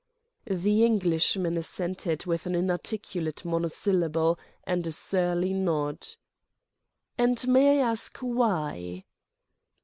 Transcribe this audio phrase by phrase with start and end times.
[0.49, 6.07] The Englishman assented with an inarticulate monosyllable and a surly nod.
[7.19, 9.05] "And may one ask why?"